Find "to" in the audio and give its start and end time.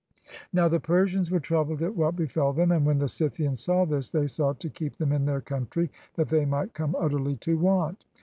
4.61-4.69, 7.35-7.55